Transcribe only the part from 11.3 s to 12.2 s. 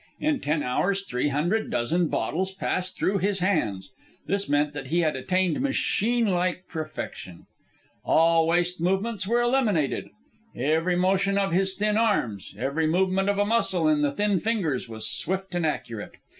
of his thin